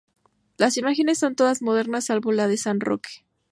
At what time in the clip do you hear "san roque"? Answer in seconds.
2.57-3.23